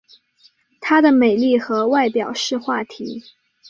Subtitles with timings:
[0.79, 3.23] 她的美丽和外表是话题。